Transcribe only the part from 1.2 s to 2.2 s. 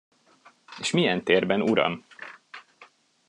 térben, uram?